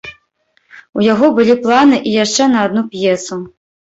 [0.99, 3.41] У яго былі планы і яшчэ на адну п'есу.